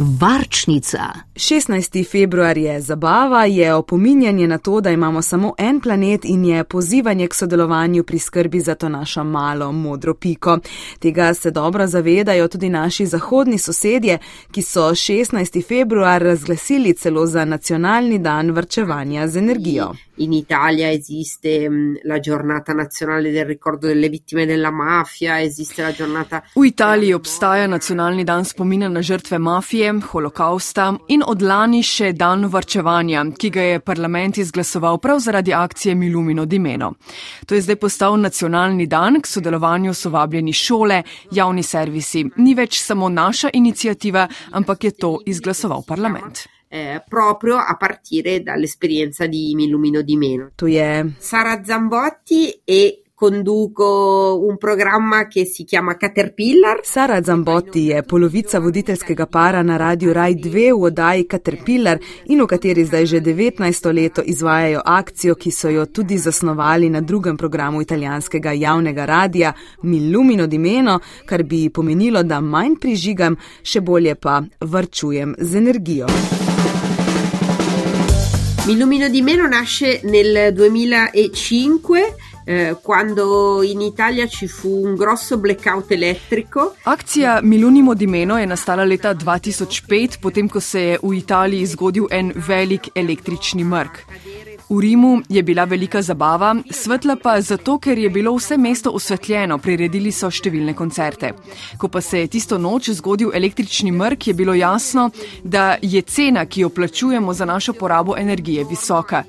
[0.00, 0.98] Varčnica.
[1.34, 2.10] 16.
[2.10, 7.28] februar je zabava, je opominjanje na to, da imamo samo en planet in je pozivanje
[7.28, 10.58] k sodelovanju pri skrbi za to našo malo modro piko.
[10.98, 14.18] Tega se dobro zavedajo tudi naši zahodni sosedje,
[14.50, 15.68] ki so 16.
[15.68, 19.94] februar razglasili celo za nacionalni dan vrčevanja z energijo.
[20.16, 25.92] In Italia esiste mm, la giornata nazionale del ricordo delle vittime della mafia, esiste la
[25.92, 26.42] giornata.
[26.54, 32.46] V Italiji obstaja nacionalni dan spomina na žrtve mafije, holokausta in od lani še dan
[32.52, 36.92] varčevanja, ki ga je parlament izglasoval prav zaradi akcije Milumino Dimeno.
[37.46, 42.26] To je zdaj postal nacionalni dan, k sodelovanju so vabljeni šole, javni servisi.
[42.36, 49.26] Ni več samo naša inicijativa, ampak je to izglasoval parlament eh, proprio a partire dall'esperienza
[49.26, 50.50] di Mi illumino di meno.
[50.54, 56.80] Tu è Sara Zambotti e conduco un programma che si chiama Caterpillar.
[56.84, 62.46] Sara Zambotti je polovica voditeljskega para na radiju Raj 2 v oddaji Caterpillar in v
[62.46, 63.92] kateri zdaj že 19.
[63.92, 70.46] leto izvajajo akcijo, ki so jo tudi zasnovali na drugem programu italijanskega javnega radija Milumino
[70.46, 76.06] di Meno, kar bi pomenilo, da manj prižigam, še bolje pa vrčujem z energijo.
[78.68, 85.36] Mi illumino di meno nasce nel 2005 eh, quando in Italia ci fu un grosso
[85.36, 86.74] blackout elettrico.
[86.82, 92.06] Akcija Milunimo di meno je nastala leta 2005, potem ko se je v Italiji zgodil
[92.10, 94.04] en velik električni mrk.
[94.70, 99.58] V Rimu je bila velika zabava, svetla pa zato, ker je bilo vse mesto osvetljeno,
[99.58, 101.32] priredili so številne koncerte.
[101.78, 105.10] Ko pa se je tisto noč zgodil električni mrk, je bilo jasno,
[105.44, 109.24] da je cena, ki jo plačujemo za našo porabo energije, visoka.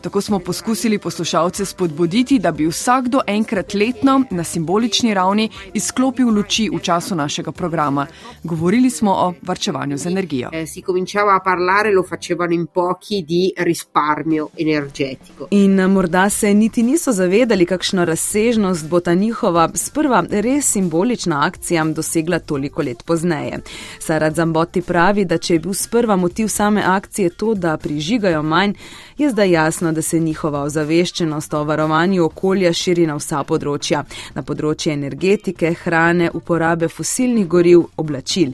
[0.00, 6.70] Tako smo poskusili poslušalce spodbuditi, da bi vsakdo enkrat letno na simbolični ravni izklopil luči
[6.74, 8.06] v času našega programa.
[8.42, 10.50] Govorili smo o varčevanju z energijo.
[10.52, 15.46] Eh, si cominciava a parlare, lo facevano in pochi di risparmio energetico.
[15.50, 21.84] In morda se niti niso zavedali, kakšno razsežnost bo ta njihova sprva res simbolična akcija
[21.84, 23.58] dosegla toliko let pozneje.
[23.98, 28.74] Sara Zamboti pravi, da če je bil sprva motiv same akcije to, da prižigajo manj,
[29.18, 34.42] je zdaj jasno, da se njihova ozaveščenost o varovanju okolja širi na vsa področja, na
[34.42, 38.52] področje energetike, hrane, uporabe fosilnih goriv, oblačil.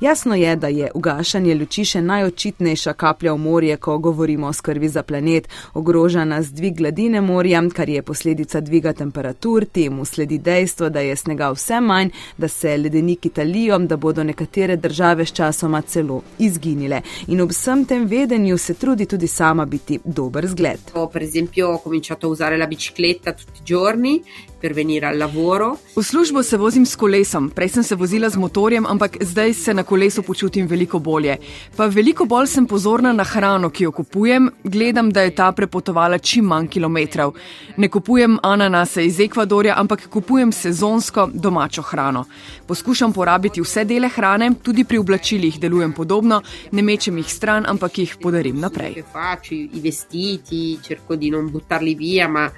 [0.00, 4.88] Jasno je, da je ugašanje luči še najočitnejša kaplja v morje, ko govorimo o skrbi
[4.88, 10.90] za planet, ogroža nas dvig gladine morja, kar je posledica dviga temperatur, temu sledi dejstvo,
[10.90, 15.80] da je snega vse manj, da se ledeniki talijo, da bodo nekatere države s časoma
[15.82, 17.00] celo izginile.
[17.26, 20.92] In ob vsem tem vedenju se trudi tudi sama biti dober zgled.
[21.12, 24.22] Per esempio, ho cominciato a usare la bicicletta tutti i giorni
[24.58, 25.78] per venire al lavoro.
[25.96, 29.74] V službo se vozim s kolesom, prej sem se vozila z motorjem, ampak zdaj se
[29.74, 31.36] na kolesu počutim veliko bolje.
[31.76, 36.18] Pa veliko bolj sem pozorna na hrano, ki jo kupujem, gledam, da je ta prepotovala
[36.18, 37.34] čim manj kilometrov.
[37.76, 42.24] Ne kupujem ananase iz Ekvadorja, ampak kupujem sezonsko domačo hrano.
[42.66, 46.42] Poskušam porabiti vse dele hrane, tudi pri oblačilih delujem podobno,
[46.72, 49.02] ne mečem jih stran, ampak jih podarim naprej.
[49.12, 52.50] Faccio i vestiti, cerco di non buttarli via, ma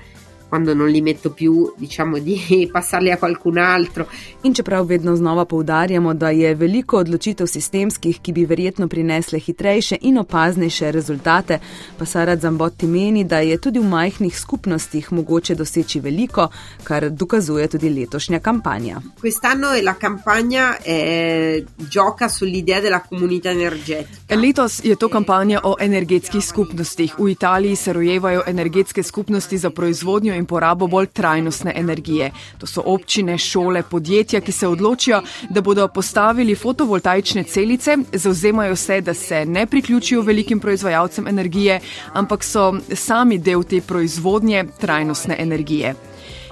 [0.49, 4.07] quando non li metto più, diciamo di passarli a qualcun altro.
[4.43, 9.99] In čeprav vedno znova poudarjamo, da je veliko odločitev sistemskih, ki bi verjetno prinesle hitrejše
[10.01, 11.61] in opaznejše rezultate,
[11.99, 16.49] pa Sara Zambotti meni, da je tudi v majhnih skupnostih mogoče doseči veliko,
[16.85, 19.01] kar dokazuje tudi letošnja kampanja.
[19.21, 24.37] Quest'anno la campagna eh, gioca sull'idea della comunità energetica.
[24.37, 27.15] Letos je to kampanja o energetskih skupnostih.
[27.19, 32.31] V Italiji se rojevajo energetske skupnosti za proizvodnjo in porabo bolj trajnostne energije.
[32.59, 39.01] To so občine, šole, podjetja, ki se odločijo, da bodo postavili fotovoltaične celice, zauzemajo se,
[39.01, 41.81] da se ne priključijo velikim proizvajalcem energije,
[42.13, 45.95] ampak so sami del te proizvodnje trajnostne energije.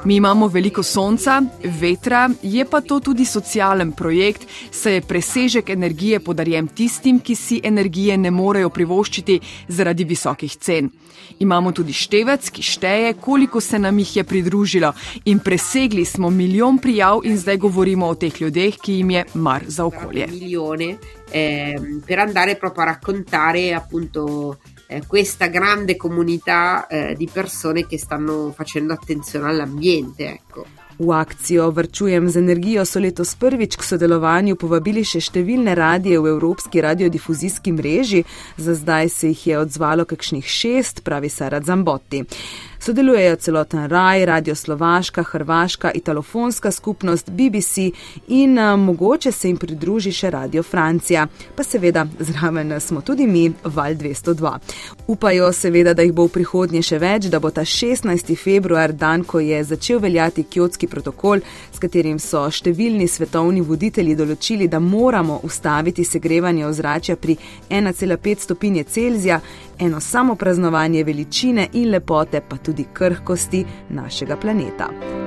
[0.04, 6.20] Mi imamo veliko sonca, vetra, je pa to tudi socialen projekt, saj je presežek energije
[6.20, 10.90] podarjen tistim, ki si energije ne morejo privoščiti zaradi visokih cen.
[11.38, 14.92] Imamo tudi števec, ki šteje, koliko se nam jih je pridružilo
[15.24, 19.64] in presegli smo milijon prijav in zdaj govorimo o teh ljudeh, ki jim je mar
[19.66, 20.26] za okolje.
[20.30, 20.96] Milione,
[21.32, 24.56] eh, per andare proprio a raccontare appunto
[24.86, 30.28] eh, questa grande comunità eh, di persone che stanno facendo attenzione all'ambiente.
[30.28, 30.85] Ecco.
[30.98, 36.30] V akcijo Vrčujem z energijo so letos prvič k sodelovanju povabili še številne radije v
[36.32, 38.22] Evropski radiodifuzijski mreži,
[38.56, 42.24] za zdaj se jih je odzvalo kakšnih šest, pravi Sara Zambotti.
[42.86, 47.90] Sodelujejo celoten Raj, Radio Slovaška, Hrvaška, Italofonska skupnost, BBC
[48.28, 51.26] in mogoče se jim pridruži še Radio Francija.
[51.56, 54.52] Pa seveda zraven smo tudi mi, Val 202.
[55.06, 58.36] Upajo seveda, da jih bo v prihodnje še več, da bo ta 16.
[58.38, 61.40] februar dan, ko je začel veljati kjotski protokol,
[61.72, 67.36] s katerim so številni svetovni voditelji določili, da moramo ustaviti segrevanje ozračja pri
[67.70, 69.40] 1,5 stopinje Celzija,
[69.78, 75.25] eno samo praznovanje veličine in lepote, pa tudi krhkosti našega planeta.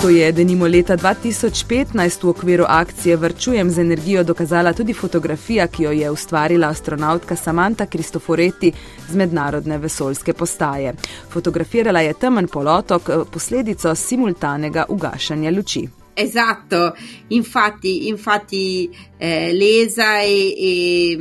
[0.00, 5.82] To je denimo leta 2015 v okviru akcije Vrčujem z energijo dokazala tudi fotografija, ki
[5.82, 8.72] jo je ustvarila astronautka Samantha Cristoforetti
[9.08, 10.94] z mednarodne vesoljske postaje.
[11.30, 15.99] Fotografirala je temen polotok, posledico simultanega ugašanja luči.
[16.12, 16.94] Esatto,
[17.28, 21.18] infatti, infatti eh, l'ESA e, e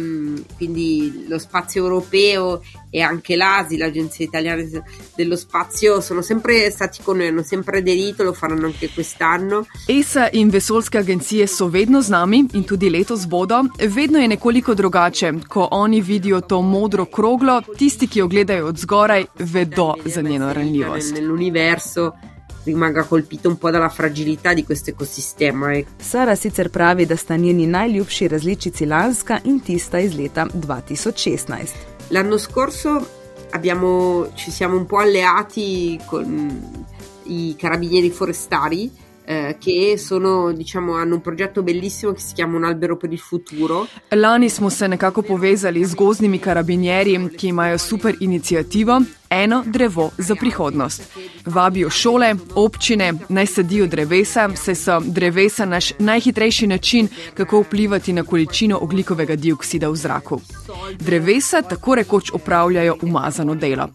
[0.57, 4.63] quindi lo spazio europeo e anche l'ASI, l'Agenzia Italiana
[5.15, 9.65] dello Spazio, sono sempre stati con noi, hanno sempre aderito, lo faranno anche quest'anno.
[9.85, 13.65] ESA in vesoljske agencije so vedno z nami in tudi letos bodo.
[13.77, 18.77] Vedno je nekoliko drugače, ko oni vidijo to modro kroglo, tisti, ki jo gledajo od
[18.77, 21.13] zgoraj, vedo za njeno ranljivost.
[21.13, 22.11] Nell'universo
[22.69, 25.73] rimanga colpito un po' dalla fragilità di questo ecosistema.
[25.73, 25.89] Ecco.
[25.97, 31.67] Sara sicer pravi, da sta njeni najljubši različici lanska in tista iz leta 2016.
[32.09, 33.07] L'anno scorso
[33.51, 36.85] abbiamo, ci siamo un po' alleati con
[37.23, 42.63] i carabinieri forestali eh, che sono, diciamo, hanno un progetto bellissimo che si chiama Un
[42.63, 43.87] albero per il futuro.
[44.09, 50.35] Lani smo se nekako povezali z gozdnimi karabinjeri, ki imajo super inicijativo Eno drevo za
[50.35, 51.01] prihodnost.
[51.49, 58.23] Vabijo šole, občine, naj sadijo drevesa, saj so drevesa naš najhitrejši način, kako vplivati na
[58.23, 60.41] količino oglikovega dioksida v zraku.
[60.99, 63.87] Drevesa tako rekoč opravljajo umazano delo.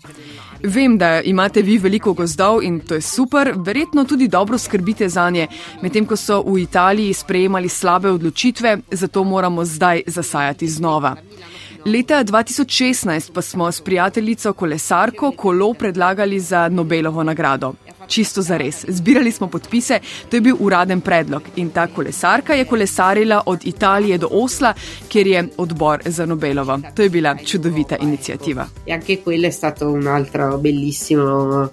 [0.63, 5.31] Vem, da imate vi veliko gozdov in to je super, verjetno tudi dobro skrbite za
[5.31, 5.47] nje,
[5.83, 11.17] medtem ko so v Italiji sprejemali slabe odločitve, zato moramo zdaj zasajati znova.
[11.87, 17.73] Leta 2016 pa smo s prijateljico kolesarko kolo predlagali za Nobelovo nagrado.
[18.07, 18.85] Čisto za res.
[18.89, 19.99] Zbirali smo podpise,
[20.31, 24.75] to je bil uraden predlog in ta kolesarka je kolesarila od Italije do Osla,
[25.09, 26.81] kjer je odbor za Nobelovo.
[26.95, 28.67] To je bila čudovita inicijativa.
[28.87, 31.71] E anche quello è stato un altro bellissimo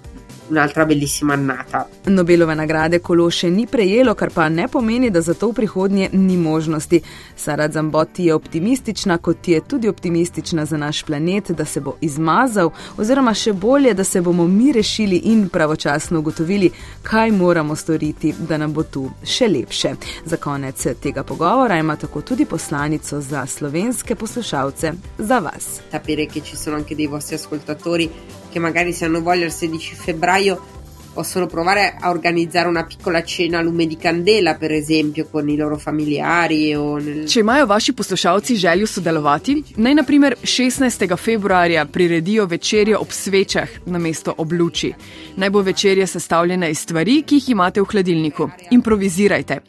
[0.52, 1.88] un'altra bellissima annata.
[2.04, 6.10] Nobelove nagrade kolo še ni prejelo, kar pa ne pomeni, da za to v prihodnje
[6.12, 7.00] ni možnosti.
[7.36, 12.70] Sara Zambotti je optimistična, kot je tudi optimistična za naš planet, da se bo izmazal,
[13.00, 16.70] oziroma še bolje, da se bomo mi rešili in pravočasno ugotovili,
[17.02, 19.94] kaj moramo storiti, da nam bo tu še lepše.
[20.24, 25.80] Za konec tega pogovora ima tako tudi poslanico za slovenske poslušalce, za vas.
[25.90, 28.10] Sapere, che ci sono anche dei vostri ascoltatori
[28.52, 30.80] che magari se hanno voglia il 16 febbraio
[31.12, 35.56] possono provare a organizzare una piccola cena a lume di candela, per esempio, con i
[35.56, 36.72] loro familiari.
[36.72, 37.26] Nel...
[37.28, 41.16] Če imajo vaši poslušalci željo sodelovati, naj naprimer 16.
[41.16, 44.92] februarja priredijo večerjo ob svečah na mesto ob luči.
[45.36, 48.48] Naj bo večerja sestavljena iz stvari, ki jih imate v hladilniku.
[48.70, 49.60] Improvizirajte.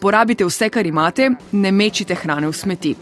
[0.00, 2.94] Porabite vse, kar imate, ne mečite hrane v smeti.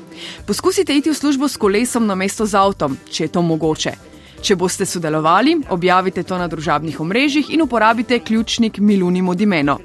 [0.47, 4.10] Poskusite iti v službo s kolesom na mesto z avtom, če je to mogoče.
[4.41, 9.79] Če boste sodelovali, objavite to na družabnih omrežjih in uporabite ključnik Miluni Modimeno.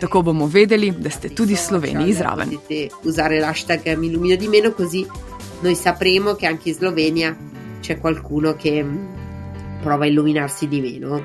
[0.00, 2.56] Tako bomo vedeli, da ste tudi Sloveniji zraven.
[3.04, 5.06] Usare l'hashtag Milumino di meno, così
[5.62, 7.36] noi sapremo che anche in Slovenia
[7.80, 8.84] c'è qualcuno che
[9.82, 11.20] prova a illuminarsi di meno.